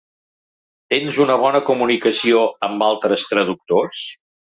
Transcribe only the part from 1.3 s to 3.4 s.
bona comunicació amb altres